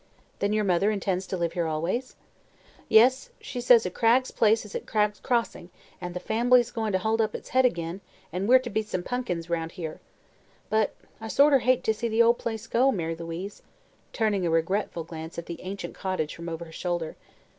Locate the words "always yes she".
1.67-3.61